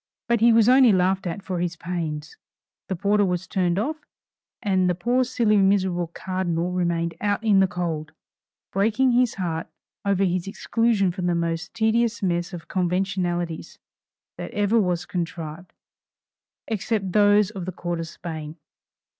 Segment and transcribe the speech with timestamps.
[0.27, 2.35] But he was only laughed at for his pains;
[2.89, 3.97] the porter was turned off,
[4.63, 8.11] and the poor silly miserable cardinal remained "out in the cold,"
[8.71, 9.67] breaking his heart
[10.03, 13.77] over his exclusion from the most tedious mess of conventionalities
[14.37, 15.71] that ever was contrived
[16.67, 18.55] except those of the court of Spain.